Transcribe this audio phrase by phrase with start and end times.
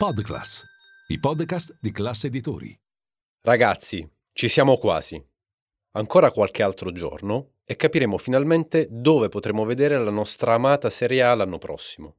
[0.00, 0.64] Podclass,
[1.08, 2.72] i podcast di classe editori.
[3.40, 5.20] Ragazzi, ci siamo quasi.
[5.96, 11.34] Ancora qualche altro giorno e capiremo finalmente dove potremo vedere la nostra amata Serie A
[11.34, 12.18] l'anno prossimo.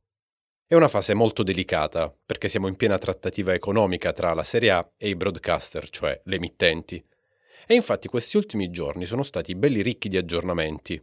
[0.68, 4.92] È una fase molto delicata perché siamo in piena trattativa economica tra la Serie A
[4.98, 7.02] e i broadcaster, cioè le emittenti.
[7.66, 11.02] E infatti questi ultimi giorni sono stati belli ricchi di aggiornamenti.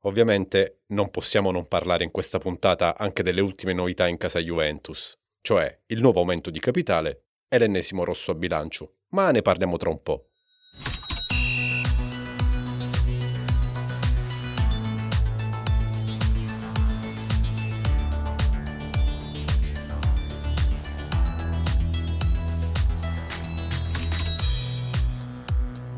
[0.00, 5.16] Ovviamente non possiamo non parlare in questa puntata anche delle ultime novità in casa Juventus
[5.46, 9.90] cioè il nuovo aumento di capitale e l'ennesimo rosso a bilancio, ma ne parliamo tra
[9.90, 10.30] un po'.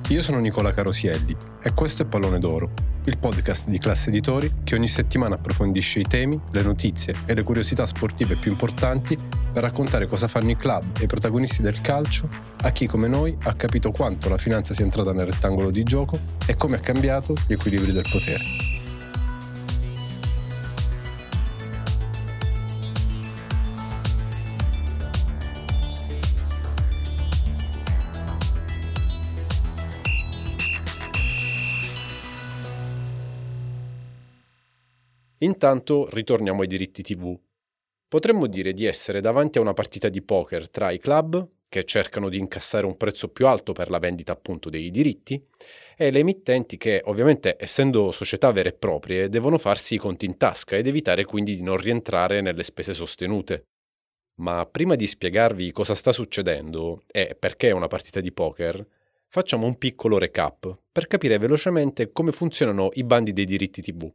[0.08, 2.72] Io sono Nicola Carosielli e questo è Pallone d'Oro,
[3.04, 7.42] il podcast di classe editori che ogni settimana approfondisce i temi, le notizie e le
[7.42, 12.28] curiosità sportive più importanti per raccontare cosa fanno i club e i protagonisti del calcio
[12.56, 16.18] a chi come noi ha capito quanto la finanza sia entrata nel rettangolo di gioco
[16.46, 18.76] e come ha cambiato gli equilibri del potere.
[35.40, 37.38] Intanto ritorniamo ai diritti TV.
[38.08, 42.30] Potremmo dire di essere davanti a una partita di poker tra i club, che cercano
[42.30, 45.38] di incassare un prezzo più alto per la vendita appunto dei diritti,
[45.94, 50.38] e le emittenti che, ovviamente essendo società vere e proprie, devono farsi i conti in
[50.38, 53.64] tasca ed evitare quindi di non rientrare nelle spese sostenute.
[54.40, 58.86] Ma prima di spiegarvi cosa sta succedendo e perché è una partita di poker,
[59.28, 64.10] facciamo un piccolo recap per capire velocemente come funzionano i bandi dei diritti TV.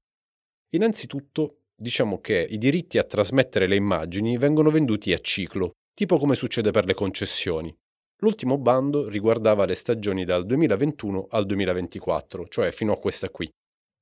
[0.70, 6.34] Innanzitutto, diciamo che i diritti a trasmettere le immagini vengono venduti a ciclo, tipo come
[6.34, 7.76] succede per le concessioni.
[8.22, 13.52] L'ultimo bando riguardava le stagioni dal 2021 al 2024, cioè fino a questa qui.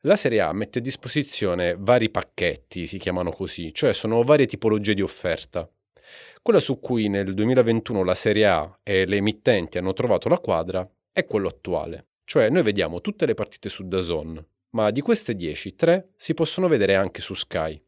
[0.04, 4.94] La Serie A mette a disposizione vari pacchetti, si chiamano così, cioè sono varie tipologie
[4.94, 5.68] di offerta.
[6.42, 10.88] Quella su cui nel 2021 la Serie A e le emittenti hanno trovato la quadra
[11.12, 15.76] è quello attuale, cioè noi vediamo tutte le partite su DAZN, ma di queste 10,
[15.76, 17.82] 3 si possono vedere anche su Sky.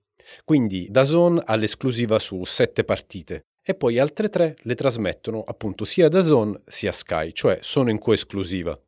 [0.44, 6.09] Quindi DAZN ha l'esclusiva su 7 partite e poi altre 3 le trasmettono appunto sia
[6.09, 8.79] DAZN sia Sky, cioè sono in coesclusiva.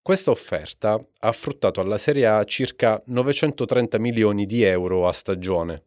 [0.00, 5.84] Questa offerta ha fruttato alla Serie A circa 930 milioni di euro a stagione,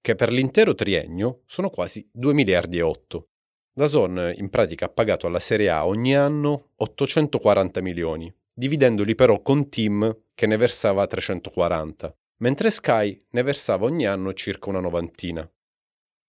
[0.00, 3.28] che per l'intero triennio sono quasi 2 miliardi e 8.
[3.72, 9.68] DAZN in pratica ha pagato alla Serie A ogni anno 840 milioni, dividendoli però con
[9.68, 15.44] Team che ne versava 340, mentre Sky ne versava ogni anno circa una novantina.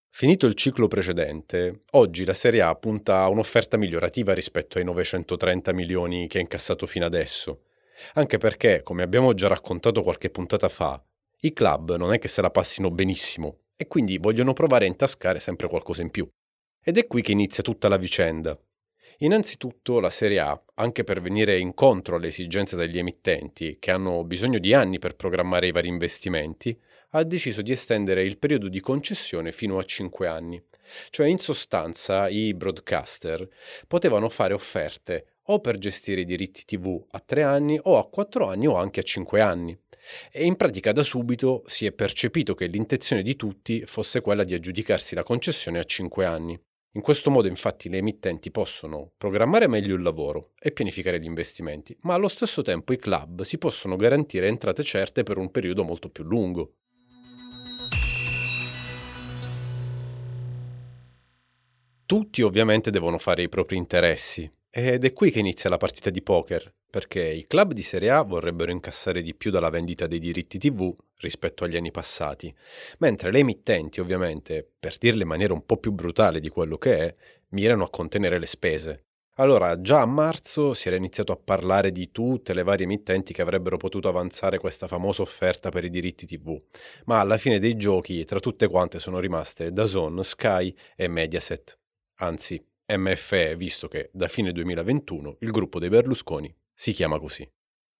[0.08, 5.72] Finito il ciclo precedente, oggi la Serie A punta a un'offerta migliorativa rispetto ai 930
[5.72, 7.66] milioni che ha incassato fino adesso,
[8.14, 11.00] anche perché, come abbiamo già raccontato qualche puntata fa,
[11.42, 15.38] i club non è che se la passino benissimo e quindi vogliono provare a intascare
[15.38, 16.28] sempre qualcosa in più.
[16.82, 18.60] Ed è qui che inizia tutta la vicenda.
[19.22, 24.58] Innanzitutto la Serie A, anche per venire incontro alle esigenze degli emittenti, che hanno bisogno
[24.58, 26.74] di anni per programmare i vari investimenti,
[27.10, 30.62] ha deciso di estendere il periodo di concessione fino a 5 anni.
[31.10, 33.46] Cioè in sostanza i broadcaster
[33.86, 38.48] potevano fare offerte o per gestire i diritti TV a 3 anni o a 4
[38.48, 39.78] anni o anche a 5 anni.
[40.32, 44.54] E in pratica da subito si è percepito che l'intenzione di tutti fosse quella di
[44.54, 46.58] aggiudicarsi la concessione a 5 anni.
[46.94, 51.96] In questo modo infatti le emittenti possono programmare meglio il lavoro e pianificare gli investimenti,
[52.00, 56.10] ma allo stesso tempo i club si possono garantire entrate certe per un periodo molto
[56.10, 56.74] più lungo.
[62.06, 66.22] Tutti ovviamente devono fare i propri interessi ed è qui che inizia la partita di
[66.22, 70.58] poker, perché i club di Serie A vorrebbero incassare di più dalla vendita dei diritti
[70.58, 72.52] TV rispetto agli anni passati,
[72.98, 76.98] mentre le emittenti ovviamente, per dirle in maniera un po' più brutale di quello che
[76.98, 77.14] è,
[77.50, 79.04] mirano a contenere le spese.
[79.36, 83.40] Allora, già a marzo si era iniziato a parlare di tutte le varie emittenti che
[83.40, 86.60] avrebbero potuto avanzare questa famosa offerta per i diritti TV,
[87.06, 91.78] ma alla fine dei giochi tra tutte quante sono rimaste DAZN, Sky e Mediaset.
[92.16, 92.62] anzi
[92.96, 97.48] MFE, visto che da fine 2021 il gruppo dei Berlusconi si chiama così.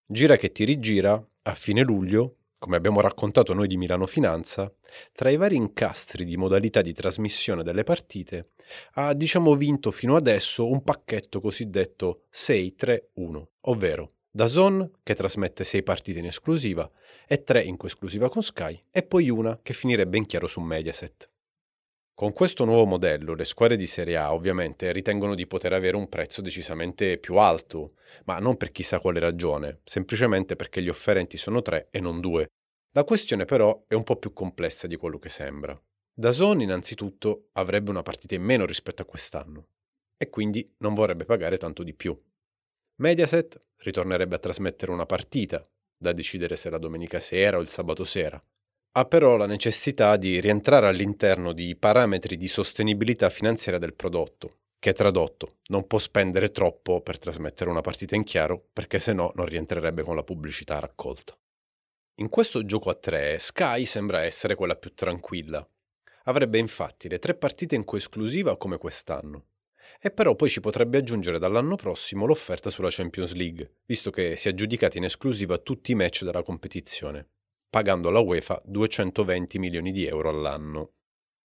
[0.07, 4.71] Gira che ti rigira, a fine luglio, come abbiamo raccontato noi di Milano Finanza,
[5.13, 8.51] tra i vari incastri di modalità di trasmissione delle partite,
[8.95, 16.19] ha diciamo vinto fino adesso un pacchetto cosiddetto 6-3-1, ovvero Dazon che trasmette 6 partite
[16.19, 16.89] in esclusiva
[17.27, 21.31] e 3 in coesclusiva con Sky e poi una che finirebbe in chiaro su Mediaset.
[22.21, 26.07] Con questo nuovo modello le squadre di Serie A ovviamente ritengono di poter avere un
[26.11, 27.95] prezzo decisamente più alto,
[28.25, 32.51] ma non per chissà quale ragione, semplicemente perché gli offerenti sono tre e non due.
[32.91, 35.83] La questione però è un po' più complessa di quello che sembra.
[36.13, 39.69] Dazon innanzitutto avrebbe una partita in meno rispetto a quest'anno
[40.19, 42.15] e quindi non vorrebbe pagare tanto di più.
[42.97, 48.05] Mediaset ritornerebbe a trasmettere una partita, da decidere se la domenica sera o il sabato
[48.05, 48.39] sera,
[48.93, 54.93] ha però la necessità di rientrare all'interno di parametri di sostenibilità finanziaria del prodotto, che
[54.95, 59.47] tradotto non può spendere troppo per trasmettere una partita in chiaro perché se no non
[59.47, 61.39] rientrerebbe con la pubblicità raccolta.
[62.17, 65.67] In questo gioco a tre Sky sembra essere quella più tranquilla.
[66.25, 69.47] Avrebbe infatti le tre partite in coesclusiva come quest'anno.
[70.01, 74.49] E però poi ci potrebbe aggiungere dall'anno prossimo l'offerta sulla Champions League, visto che si
[74.49, 77.29] è aggiudicata in esclusiva tutti i match della competizione
[77.71, 80.95] pagando alla UEFA 220 milioni di euro all'anno.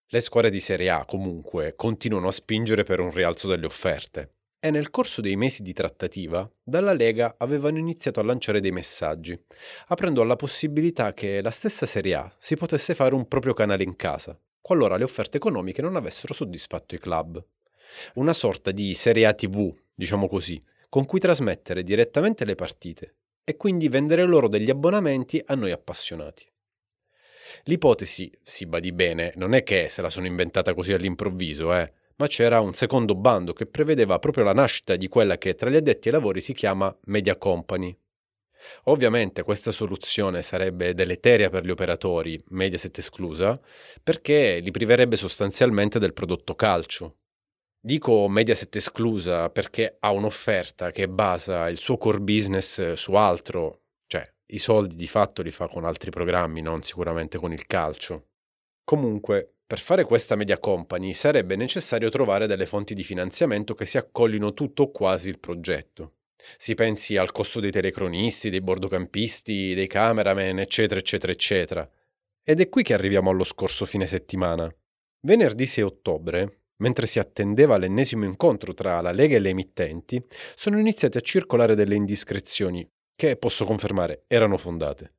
[0.08, 4.72] Le squadre di Serie A comunque continuano a spingere per un rialzo delle offerte e
[4.72, 9.40] nel corso dei mesi di trattativa dalla Lega avevano iniziato a lanciare dei messaggi,
[9.88, 13.96] aprendo alla possibilità che la stessa Serie A si potesse fare un proprio canale in
[13.96, 17.44] casa, qualora le offerte economiche non avessero soddisfatto i club.
[18.16, 23.16] Una sorta di Serie A TV, diciamo così, con cui trasmettere direttamente le partite
[23.46, 26.46] e quindi vendere loro degli abbonamenti a noi appassionati.
[27.66, 32.28] L'ipotesi, si badi bene, non è che se la sono inventata così all'improvviso, eh, ma
[32.28, 36.08] c'era un secondo bando che prevedeva proprio la nascita di quella che tra gli addetti
[36.08, 37.96] ai lavori si chiama Media Company.
[38.86, 43.60] Ovviamente questa soluzione sarebbe deleteria per gli operatori, Mediaset esclusa,
[44.02, 47.18] perché li priverebbe sostanzialmente del prodotto calcio,
[47.86, 54.28] Dico Mediaset esclusa perché ha un'offerta che basa il suo core business su altro, cioè
[54.48, 58.30] i soldi di fatto li fa con altri programmi, non sicuramente con il calcio.
[58.84, 64.00] Comunque, per fare questa media company sarebbe necessario trovare delle fonti di finanziamento che si
[64.00, 66.14] accollino tutto o quasi il progetto.
[66.58, 71.88] Si pensi al costo dei telecronisti, dei bordocampisti, dei cameraman, eccetera, eccetera, eccetera.
[72.44, 74.76] Ed è qui che arriviamo allo scorso fine settimana.
[75.20, 80.24] Venerdì 6 ottobre Mentre si attendeva l'ennesimo incontro tra la Lega e le emittenti,
[80.56, 85.14] sono iniziate a circolare delle indiscrezioni che, posso confermare, erano fondate.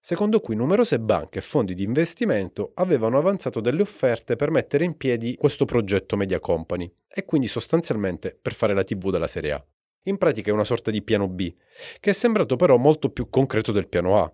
[0.00, 4.96] Secondo cui numerose banche e fondi di investimento avevano avanzato delle offerte per mettere in
[4.96, 9.66] piedi questo progetto Media Company e quindi sostanzialmente per fare la TV della Serie A.
[10.04, 11.52] In pratica è una sorta di piano B,
[12.00, 14.32] che è sembrato però molto più concreto del piano A,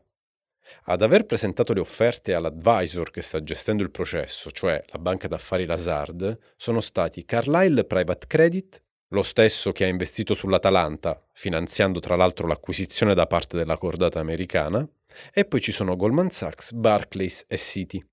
[0.84, 5.66] ad aver presentato le offerte all'advisor che sta gestendo il processo, cioè la banca d'affari
[5.66, 12.46] Lazard, sono stati Carlyle Private Credit, lo stesso che ha investito sull'Atalanta, finanziando tra l'altro
[12.46, 14.86] l'acquisizione da parte della cordata americana,
[15.32, 18.04] e poi ci sono Goldman Sachs, Barclays e Citi.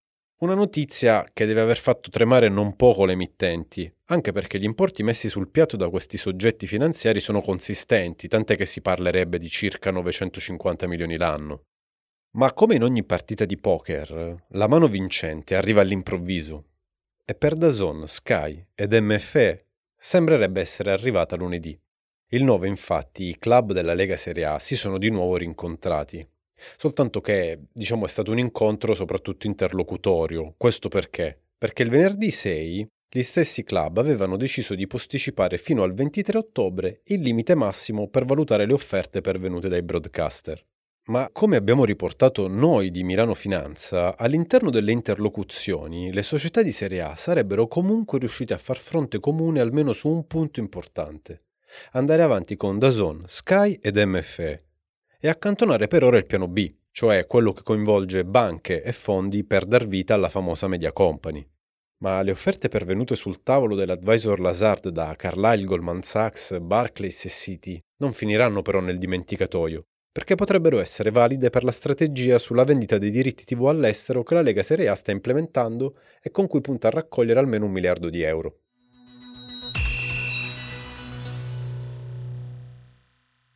[0.42, 5.04] Una notizia che deve aver fatto tremare non poco le emittenti, anche perché gli importi
[5.04, 9.92] messi sul piatto da questi soggetti finanziari sono consistenti, tant'è che si parlerebbe di circa
[9.92, 11.66] 950 milioni l'anno.
[12.34, 16.64] Ma come in ogni partita di poker, la mano vincente arriva all'improvviso
[17.26, 19.66] e per Dazon, Sky ed MFE
[19.98, 21.78] sembrerebbe essere arrivata lunedì.
[22.30, 26.26] Il 9 infatti i club della Lega Serie A si sono di nuovo rincontrati,
[26.78, 30.54] soltanto che diciamo è stato un incontro soprattutto interlocutorio.
[30.56, 31.38] Questo perché?
[31.58, 37.02] Perché il venerdì 6 gli stessi club avevano deciso di posticipare fino al 23 ottobre
[37.08, 40.66] il limite massimo per valutare le offerte pervenute dai broadcaster.
[41.06, 47.02] Ma come abbiamo riportato noi di Milano Finanza, all'interno delle interlocuzioni le società di Serie
[47.02, 51.46] A sarebbero comunque riuscite a far fronte comune almeno su un punto importante.
[51.94, 54.66] Andare avanti con Dazon, Sky ed MFE
[55.20, 59.66] e accantonare per ora il piano B, cioè quello che coinvolge banche e fondi per
[59.66, 61.44] dar vita alla famosa Media Company.
[62.04, 67.84] Ma le offerte pervenute sul tavolo dell'advisor Lazard da Carlyle, Goldman Sachs, Barclays e Citi
[67.98, 73.12] non finiranno però nel dimenticatoio perché potrebbero essere valide per la strategia sulla vendita dei
[73.12, 76.92] diritti TV all'estero che la Lega Serie A sta implementando e con cui punta a
[76.92, 78.58] raccogliere almeno un miliardo di euro.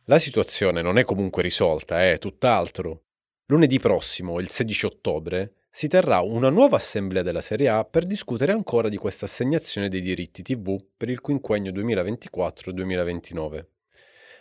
[0.04, 3.02] La situazione non è comunque risolta, è tutt'altro.
[3.46, 8.52] Lunedì prossimo, il 16 ottobre, si terrà una nuova assemblea della Serie A per discutere
[8.52, 13.75] ancora di questa assegnazione dei diritti TV per il quinquennio 2024-2029.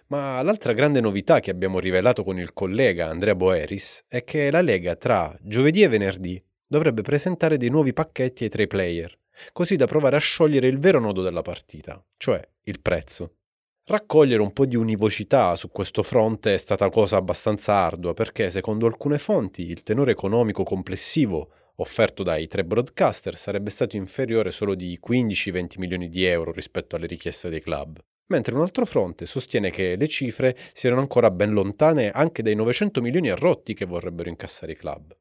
[0.08, 4.62] Ma l'altra grande novità che abbiamo rivelato con il collega Andrea Boeris è che la
[4.62, 9.18] Lega tra giovedì e venerdì dovrebbe presentare dei nuovi pacchetti ai tre player,
[9.52, 13.38] così da provare a sciogliere il vero nodo della partita, cioè il prezzo.
[13.86, 18.86] Raccogliere un po' di univocità su questo fronte è stata cosa abbastanza ardua perché, secondo
[18.86, 25.00] alcune fonti, il tenore economico complessivo offerto dai tre broadcaster sarebbe stato inferiore solo di
[25.06, 29.96] 15-20 milioni di euro rispetto alle richieste dei club, mentre un altro fronte sostiene che
[29.96, 33.36] le cifre siano ancora ben lontane anche dai 900 milioni a
[33.74, 35.16] che vorrebbero incassare i club.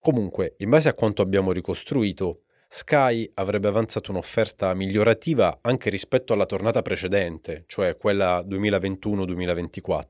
[0.00, 6.46] Comunque, in base a quanto abbiamo ricostruito, Sky avrebbe avanzato un'offerta migliorativa anche rispetto alla
[6.46, 10.04] tornata precedente, cioè quella 2021-2024,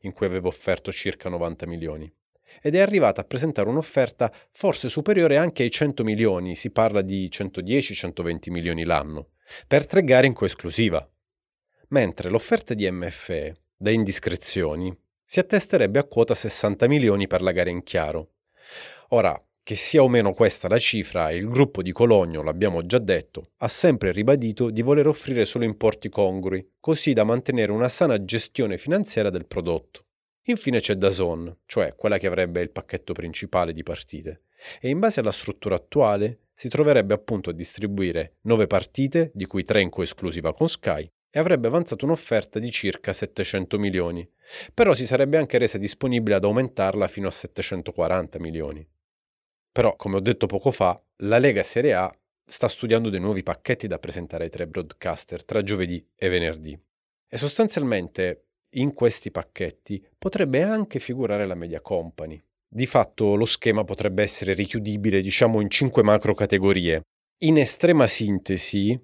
[0.00, 2.12] in cui aveva offerto circa 90 milioni.
[2.60, 7.28] Ed è arrivata a presentare un'offerta forse superiore anche ai 100 milioni, si parla di
[7.32, 9.28] 110-120 milioni l'anno,
[9.66, 11.08] per tre gare in coesclusiva.
[11.94, 14.92] Mentre l'offerta di MFE, da indiscrezioni,
[15.24, 18.32] si attesterebbe a quota 60 milioni per la gara in chiaro.
[19.10, 23.52] Ora, che sia o meno questa la cifra, il gruppo di Cologno, l'abbiamo già detto,
[23.58, 28.76] ha sempre ribadito di voler offrire solo importi congrui, così da mantenere una sana gestione
[28.76, 30.06] finanziaria del prodotto.
[30.46, 34.46] Infine c'è Dazon, cioè quella che avrebbe il pacchetto principale di partite,
[34.80, 39.62] e in base alla struttura attuale si troverebbe appunto a distribuire 9 partite, di cui
[39.62, 44.28] 3 in coesclusiva con Sky, e avrebbe avanzato un'offerta di circa 700 milioni,
[44.72, 48.86] però si sarebbe anche resa disponibile ad aumentarla fino a 740 milioni.
[49.72, 53.88] Però, come ho detto poco fa, la Lega Serie A sta studiando dei nuovi pacchetti
[53.88, 56.80] da presentare ai tre broadcaster tra giovedì e venerdì.
[57.28, 62.40] E sostanzialmente in questi pacchetti potrebbe anche figurare la media company.
[62.68, 67.02] Di fatto lo schema potrebbe essere richiudibile, diciamo, in cinque macro categorie.
[67.38, 68.96] In estrema sintesi,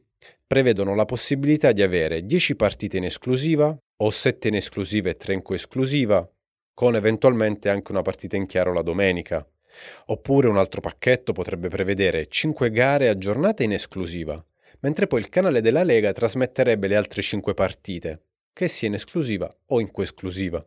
[0.51, 5.35] prevedono la possibilità di avere 10 partite in esclusiva o 7 in esclusiva e 3
[5.35, 6.29] in coesclusiva,
[6.75, 9.49] con eventualmente anche una partita in chiaro la domenica.
[10.07, 14.45] Oppure un altro pacchetto potrebbe prevedere 5 gare aggiornate in esclusiva,
[14.81, 19.57] mentre poi il canale della Lega trasmetterebbe le altre 5 partite, che sia in esclusiva
[19.67, 20.67] o in coesclusiva.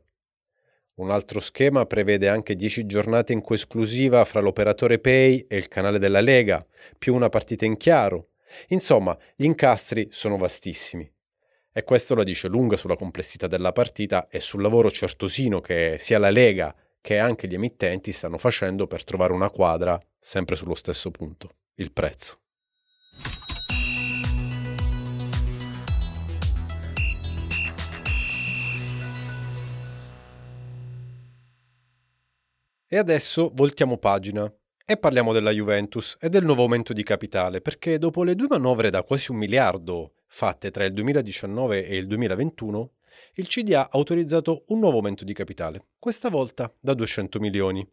[0.96, 6.00] Un altro schema prevede anche 10 giornate in coesclusiva fra l'operatore Pay e il canale
[6.00, 6.66] della Lega,
[6.98, 8.30] più una partita in chiaro.
[8.68, 11.12] Insomma, gli incastri sono vastissimi.
[11.72, 16.20] E questo la dice lunga sulla complessità della partita e sul lavoro certosino che sia
[16.20, 21.12] la Lega che anche gli emittenti stanno facendo per trovare una quadra sempre sullo stesso
[21.12, 22.38] punto, il prezzo.
[32.88, 34.54] E adesso voltiamo pagina
[34.86, 38.90] e parliamo della Juventus e del nuovo aumento di capitale, perché dopo le due manovre
[38.90, 42.92] da quasi un miliardo fatte tra il 2019 e il 2021,
[43.36, 47.88] il CDA ha autorizzato un nuovo aumento di capitale, questa volta da 200 milioni.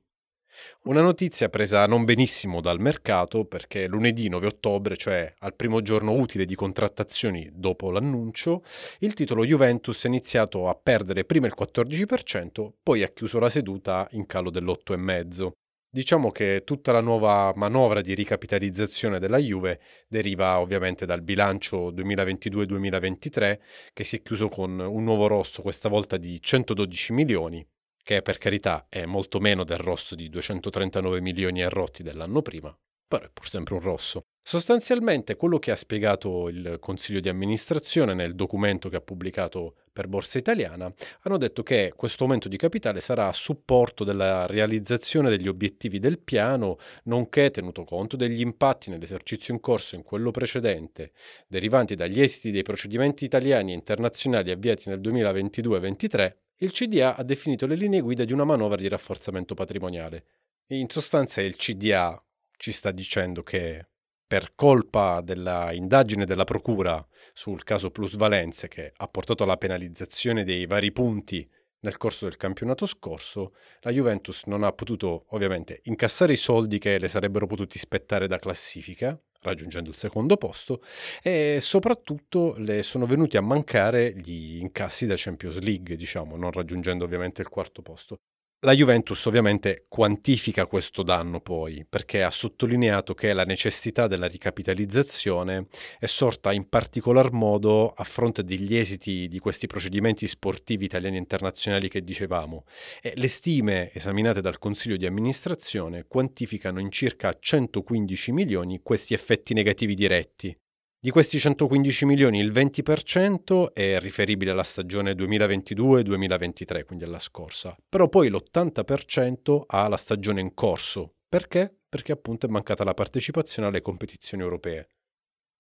[0.83, 6.13] Una notizia presa non benissimo dal mercato perché lunedì 9 ottobre, cioè al primo giorno
[6.15, 8.65] utile di contrattazioni dopo l'annuncio,
[8.99, 14.09] il titolo Juventus è iniziato a perdere prima il 14%, poi ha chiuso la seduta
[14.11, 15.53] in calo dell'8,5%.
[15.93, 23.59] Diciamo che tutta la nuova manovra di ricapitalizzazione della Juve deriva ovviamente dal bilancio 2022-2023
[23.93, 27.67] che si è chiuso con un nuovo rosso questa volta di 112 milioni,
[28.05, 31.69] che per carità è molto meno del rosso di 239 milioni e
[32.05, 32.73] dell'anno prima,
[33.09, 34.27] però è pur sempre un rosso.
[34.51, 40.09] Sostanzialmente quello che ha spiegato il Consiglio di amministrazione nel documento che ha pubblicato per
[40.09, 45.47] Borsa Italiana hanno detto che questo aumento di capitale sarà a supporto della realizzazione degli
[45.47, 51.13] obiettivi del piano, nonché tenuto conto degli impatti nell'esercizio in corso in quello precedente,
[51.47, 57.69] derivanti dagli esiti dei procedimenti italiani e internazionali avviati nel 2022-23, il CDA ha definito
[57.69, 60.25] le linee guida di una manovra di rafforzamento patrimoniale.
[60.71, 62.21] In sostanza il CDA
[62.57, 63.85] ci sta dicendo che
[64.31, 70.93] per colpa dell'indagine della Procura sul caso plusvalenze che ha portato alla penalizzazione dei vari
[70.93, 76.79] punti nel corso del campionato scorso, la Juventus non ha potuto ovviamente incassare i soldi
[76.79, 80.81] che le sarebbero potuti spettare da classifica, raggiungendo il secondo posto,
[81.25, 87.03] e soprattutto le sono venuti a mancare gli incassi da Champions League, diciamo, non raggiungendo
[87.03, 88.21] ovviamente il quarto posto.
[88.63, 95.69] La Juventus ovviamente quantifica questo danno poi perché ha sottolineato che la necessità della ricapitalizzazione
[95.99, 101.21] è sorta in particolar modo a fronte degli esiti di questi procedimenti sportivi italiani e
[101.21, 102.67] internazionali che dicevamo.
[103.01, 109.55] E le stime esaminate dal Consiglio di amministrazione quantificano in circa 115 milioni questi effetti
[109.55, 110.55] negativi diretti
[111.03, 118.11] di questi 115 milioni il 20% è riferibile alla stagione 2022-2023, quindi alla scorsa, però
[118.11, 121.15] poi l'80% alla stagione in corso.
[121.27, 121.75] Perché?
[121.89, 124.89] Perché appunto è mancata la partecipazione alle competizioni europee.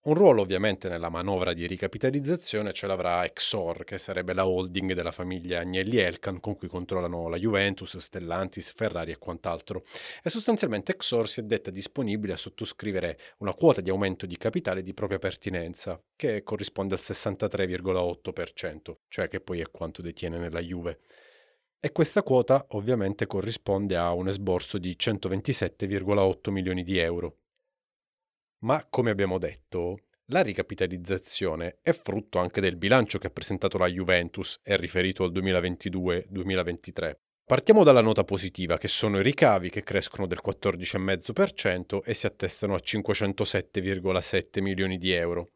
[0.03, 5.13] Un ruolo ovviamente nella manovra di ricapitalizzazione ce l'avrà Exor, che sarebbe la holding della
[5.13, 9.85] famiglia Agnelli-Elkan con cui controllano la Juventus, Stellantis, Ferrari e quant'altro.
[10.23, 14.83] E sostanzialmente Exor si è detta disponibile a sottoscrivere una quota di aumento di capitale
[14.83, 21.01] di propria pertinenza, che corrisponde al 63,8%, cioè che poi è quanto detiene nella Juve.
[21.79, 27.40] E questa quota ovviamente corrisponde a un esborso di 127,8 milioni di euro.
[28.63, 33.87] Ma come abbiamo detto, la ricapitalizzazione è frutto anche del bilancio che ha presentato la
[33.87, 37.17] Juventus e riferito al 2022-2023.
[37.47, 42.75] Partiamo dalla nota positiva, che sono i ricavi che crescono del 14,5% e si attestano
[42.75, 45.53] a 507,7 milioni di euro.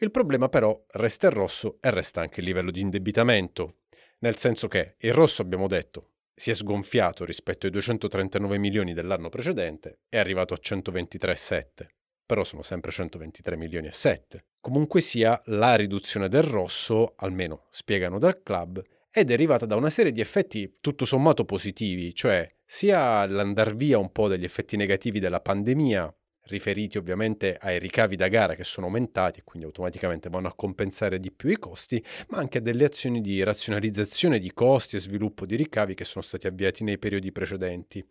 [0.00, 3.76] Il problema però resta il rosso e resta anche il livello di indebitamento,
[4.18, 9.28] nel senso che il rosso abbiamo detto si è sgonfiato rispetto ai 239 milioni dell'anno
[9.28, 12.01] precedente e è arrivato a 123,7
[12.32, 14.46] però sono sempre 123 milioni e 7.
[14.58, 20.12] Comunque sia, la riduzione del rosso, almeno spiegano dal club, è derivata da una serie
[20.12, 25.42] di effetti tutto sommato positivi, cioè sia l'andar via un po' degli effetti negativi della
[25.42, 26.10] pandemia,
[26.46, 31.18] riferiti ovviamente ai ricavi da gara che sono aumentati e quindi automaticamente vanno a compensare
[31.20, 35.56] di più i costi, ma anche delle azioni di razionalizzazione di costi e sviluppo di
[35.56, 38.04] ricavi che sono stati avviati nei periodi precedenti.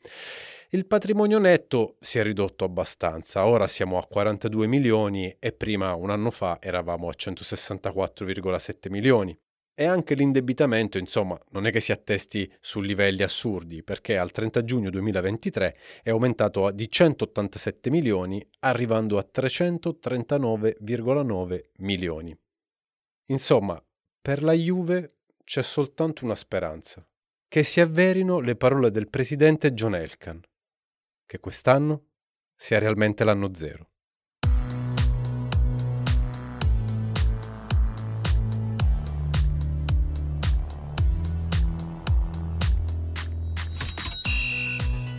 [0.69, 6.09] Il patrimonio netto si è ridotto abbastanza, ora siamo a 42 milioni e prima un
[6.09, 9.37] anno fa eravamo a 164,7 milioni.
[9.73, 14.63] E anche l'indebitamento, insomma, non è che si attesti su livelli assurdi, perché al 30
[14.63, 22.37] giugno 2023 è aumentato di 187 milioni, arrivando a 339,9 milioni.
[23.27, 23.81] Insomma,
[24.21, 27.03] per la Juve c'è soltanto una speranza,
[27.47, 30.41] che si avverino le parole del presidente John Elkan
[31.31, 32.07] che quest'anno
[32.57, 33.90] sia realmente l'anno zero.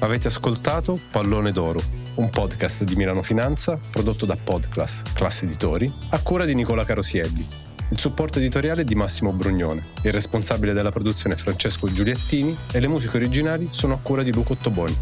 [0.02, 1.80] Avete ascoltato Pallone d'Oro,
[2.16, 7.46] un podcast di Milano Finanza prodotto da Podclass, classe editori, a cura di Nicola Carosielli.
[7.88, 12.80] Il supporto editoriale è di Massimo Brugnone, il responsabile della produzione è Francesco Giuliettini e
[12.80, 14.96] le musiche originali sono a cura di Luca Ottoboni.